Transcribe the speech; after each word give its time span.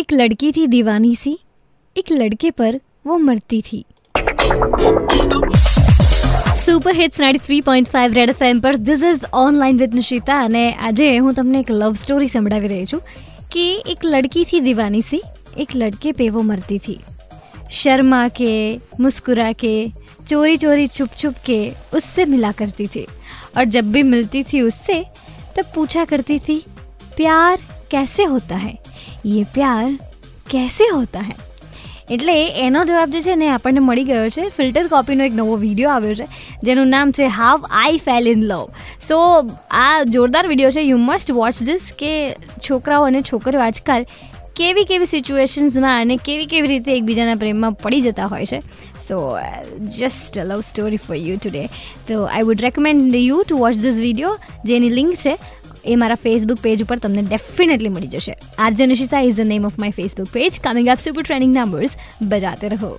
एक 0.00 0.12
लड़की 0.12 0.50
थी 0.52 0.66
दीवानी 0.68 1.14
सी 1.16 1.38
एक 1.96 2.10
लड़के 2.12 2.50
पर 2.52 2.80
वो 3.06 3.18
मरती 3.20 3.60
थी 3.62 3.84
super 6.58 6.92
hits 6.94 7.20
ninety 7.20 7.40
three 7.40 7.58
point 7.62 7.90
five 7.90 8.14
red 8.14 8.30
FM 8.30 8.60
પર 8.60 8.76
this 8.86 9.02
is 9.02 9.26
online 9.42 9.76
with 9.76 9.94
Nishita 9.94 10.38
અને 10.44 10.64
આજે 10.64 11.06
હું 11.18 11.34
તમને 11.34 11.60
એક 11.60 11.70
લવ 11.72 11.92
સ્ટોરી 11.94 12.28
સંભળાવી 12.28 12.72
રહી 12.72 12.86
છું 12.86 13.02
કે 13.50 13.66
એક 13.92 14.04
લડકી 14.04 14.44
થી 14.50 14.60
દીવાની 14.60 15.04
સી 15.04 15.22
એક 15.56 15.76
લડકે 15.76 16.12
પે 16.12 16.28
વો 16.30 16.42
મરતી 16.42 16.78
થી 16.78 16.98
શર્મા 17.78 18.26
કે 18.38 18.50
મુસ્કુરા 19.00 19.52
કે 19.62 19.72
ચોરી 20.26 20.58
ચોરી 20.58 20.88
छुप 20.88 21.16
छुप 21.16 21.36
के 21.44 21.58
उससे 21.94 22.24
मिला 22.26 22.52
करती 22.52 22.86
थी 22.86 23.04
और 23.56 23.64
जब 23.74 23.92
भी 23.92 24.02
मिलती 24.04 24.42
थी 24.42 24.60
उससे 24.62 24.98
तब 25.56 25.72
पूछा 25.74 26.04
करती 26.04 26.38
थी 26.48 26.58
प्यार 27.16 27.56
कैसे 27.90 28.24
होता 28.26 28.56
है 28.56 28.74
યે 29.24 29.44
પ્યાર 29.54 29.84
કેસે 30.48 30.84
હોતા 30.86 31.22
હે 31.22 31.36
એટલે 32.08 32.36
એનો 32.58 32.84
જવાબ 32.84 33.12
જે 33.12 33.20
છે 33.20 33.34
ને 33.34 33.48
આપણને 33.48 33.80
મળી 33.80 34.04
ગયો 34.04 34.30
છે 34.30 34.46
ફિલ્ટર 34.50 34.86
કોપીનો 34.88 35.24
એક 35.24 35.34
નવો 35.34 35.56
વિડીયો 35.56 35.92
આવ્યો 35.92 36.16
છે 36.16 36.26
જેનું 36.62 36.88
નામ 36.88 37.12
છે 37.12 37.28
how 37.32 37.68
I 37.74 37.98
fell 37.98 38.26
in 38.26 38.46
love 38.46 38.86
so 39.00 39.18
આ 39.80 39.92
જોરદાર 40.06 40.44
વિડીયો 40.48 40.72
છે 40.72 40.86
યુ 40.86 40.98
મસ્ટ 40.98 41.34
વોચ 41.34 41.62
ધીસ 41.62 41.92
કે 41.94 42.12
છોકરાઓ 42.60 43.04
અને 43.04 43.22
છોકરીઓ 43.22 43.60
આજકાલ 43.60 44.08
કેવી 44.54 44.84
કેવી 44.84 45.06
સિચ્યુએશન્સમાં 45.06 45.98
અને 45.98 46.16
કેવી 46.20 46.46
કેવી 46.46 46.70
રીતે 46.70 46.88
એકબીજાના 46.94 47.36
પ્રેમમાં 47.36 47.74
પડી 47.74 48.00
જતા 48.00 48.26
હોય 48.26 48.46
છે 48.46 48.58
so 49.00 49.18
just 49.90 50.40
love 50.42 50.60
story 50.62 50.98
for 50.98 51.18
you 51.18 51.36
today 51.36 51.62
તો 52.08 52.16
I 52.24 52.48
would 52.48 52.64
recommend 52.66 53.20
you 53.20 53.44
to 53.44 53.58
watch 53.58 53.78
this 53.84 54.00
video 54.00 54.34
જેની 54.64 54.90
લિંક 54.90 55.14
છે 55.16 55.36
એ 55.88 55.96
મારા 55.96 56.20
ફેસબુક 56.22 56.60
પેજ 56.60 56.84
ઉપર 56.84 56.98
તમને 56.98 57.24
ડેફિનેટલી 57.26 57.92
મળી 57.92 58.12
જશે 58.14 58.36
RJ 58.58 58.94
Nishita 58.94 59.22
is 59.24 59.36
the 59.36 59.48
name 59.48 59.64
of 59.64 59.78
my 59.78 59.98
Facebook 59.98 60.32
page 60.32 60.60
coming 60.60 60.90
up 60.90 61.00
super 61.00 61.24
trending 61.24 61.56
numbers 61.56 61.98
બજાતે 62.28 62.68
રહો 62.74 62.92